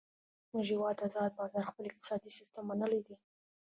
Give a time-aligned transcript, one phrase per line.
[0.47, 3.15] زمونږ هیواد ازاد بازار خپل اقتصادي سیستم منلی دی.